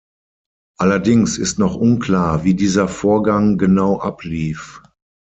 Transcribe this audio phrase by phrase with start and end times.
[0.79, 4.81] Allerdings ist noch unklar, wie dieser Vorgang genau ablief.